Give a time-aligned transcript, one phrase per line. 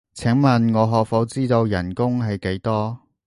[0.15, 2.99] 請問我可否知道人工係幾多？